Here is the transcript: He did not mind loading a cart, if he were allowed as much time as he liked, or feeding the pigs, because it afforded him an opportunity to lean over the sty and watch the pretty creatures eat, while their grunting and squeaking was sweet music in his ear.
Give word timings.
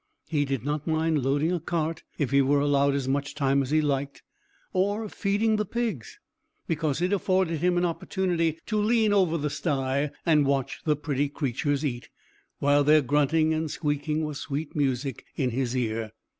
He 0.27 0.45
did 0.45 0.65
not 0.65 0.87
mind 0.87 1.23
loading 1.23 1.51
a 1.51 1.59
cart, 1.59 2.01
if 2.17 2.31
he 2.31 2.41
were 2.41 2.59
allowed 2.59 2.95
as 2.95 3.07
much 3.07 3.35
time 3.35 3.61
as 3.61 3.69
he 3.69 3.81
liked, 3.83 4.23
or 4.73 5.07
feeding 5.07 5.57
the 5.57 5.63
pigs, 5.63 6.17
because 6.65 7.03
it 7.03 7.13
afforded 7.13 7.59
him 7.59 7.77
an 7.77 7.85
opportunity 7.85 8.57
to 8.65 8.79
lean 8.81 9.13
over 9.13 9.37
the 9.37 9.51
sty 9.51 10.09
and 10.25 10.47
watch 10.47 10.81
the 10.85 10.95
pretty 10.95 11.29
creatures 11.29 11.85
eat, 11.85 12.09
while 12.57 12.83
their 12.83 13.03
grunting 13.03 13.53
and 13.53 13.69
squeaking 13.69 14.25
was 14.25 14.39
sweet 14.39 14.75
music 14.75 15.23
in 15.35 15.51
his 15.51 15.77
ear. 15.77 16.11